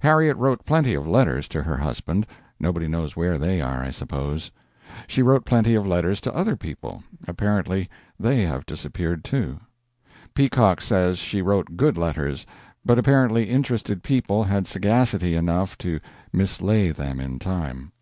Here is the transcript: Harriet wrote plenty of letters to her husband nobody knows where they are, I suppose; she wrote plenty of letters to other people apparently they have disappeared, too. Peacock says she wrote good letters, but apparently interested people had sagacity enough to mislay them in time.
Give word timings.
Harriet 0.00 0.38
wrote 0.38 0.64
plenty 0.64 0.94
of 0.94 1.06
letters 1.06 1.46
to 1.48 1.62
her 1.62 1.76
husband 1.76 2.26
nobody 2.58 2.88
knows 2.88 3.14
where 3.14 3.36
they 3.36 3.60
are, 3.60 3.84
I 3.84 3.90
suppose; 3.90 4.50
she 5.06 5.20
wrote 5.20 5.44
plenty 5.44 5.74
of 5.74 5.86
letters 5.86 6.18
to 6.22 6.34
other 6.34 6.56
people 6.56 7.04
apparently 7.28 7.90
they 8.18 8.40
have 8.46 8.64
disappeared, 8.64 9.22
too. 9.22 9.60
Peacock 10.32 10.80
says 10.80 11.18
she 11.18 11.42
wrote 11.42 11.76
good 11.76 11.98
letters, 11.98 12.46
but 12.86 12.98
apparently 12.98 13.50
interested 13.50 14.02
people 14.02 14.44
had 14.44 14.66
sagacity 14.66 15.34
enough 15.34 15.76
to 15.76 16.00
mislay 16.32 16.88
them 16.88 17.20
in 17.20 17.38
time. 17.38 17.92